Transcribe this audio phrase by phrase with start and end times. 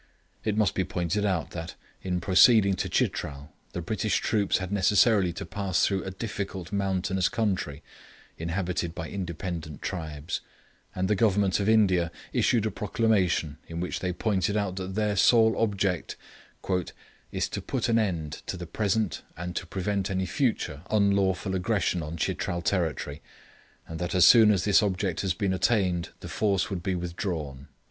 [0.43, 5.31] It must be pointed out that, in proceeding to Chitral, the British troops had necessarily
[5.33, 7.83] to pass through a difficult mountainous country
[8.35, 10.41] inhabited by independent tribes;
[10.95, 15.15] and the Government of India issued a proclamation in which they pointed out that their
[15.15, 16.15] sole object
[17.31, 22.01] 'is to put an end to the present and to prevent any future unlawful aggression
[22.01, 23.21] on Chitral territory,
[23.87, 27.67] and that as soon as this object has been attained the force would be withdrawn.'